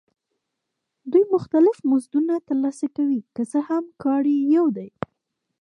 دوی 1.11 1.23
مختلف 1.35 1.77
مزدونه 1.91 2.35
ترلاسه 2.47 2.87
کوي 2.97 3.21
که 3.35 3.43
څه 3.51 3.59
هم 3.67 3.83
کار 4.03 4.23
یې 4.33 4.39
یو 4.55 4.65
دی 4.77 4.89